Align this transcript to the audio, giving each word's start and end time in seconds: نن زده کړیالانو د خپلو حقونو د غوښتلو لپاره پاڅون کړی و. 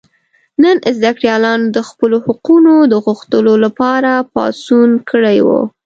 نن 0.63 0.77
زده 0.97 1.11
کړیالانو 1.17 1.73
د 1.75 1.79
خپلو 1.89 2.17
حقونو 2.25 2.73
د 2.91 2.93
غوښتلو 3.05 3.53
لپاره 3.65 4.11
پاڅون 4.33 4.89
کړی 5.11 5.37
و. 5.45 5.47